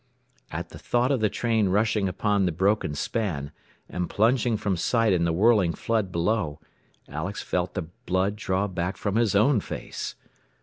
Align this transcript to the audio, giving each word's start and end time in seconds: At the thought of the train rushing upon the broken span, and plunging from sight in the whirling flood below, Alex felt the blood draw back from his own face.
At 0.49 0.69
the 0.69 0.79
thought 0.79 1.11
of 1.11 1.19
the 1.19 1.29
train 1.29 1.69
rushing 1.69 2.09
upon 2.09 2.47
the 2.47 2.51
broken 2.51 2.95
span, 2.95 3.51
and 3.87 4.09
plunging 4.09 4.57
from 4.57 4.75
sight 4.75 5.13
in 5.13 5.25
the 5.25 5.31
whirling 5.31 5.73
flood 5.75 6.11
below, 6.11 6.59
Alex 7.07 7.43
felt 7.43 7.75
the 7.75 7.83
blood 7.83 8.35
draw 8.35 8.67
back 8.67 8.97
from 8.97 9.15
his 9.15 9.35
own 9.35 9.59
face. 9.59 10.15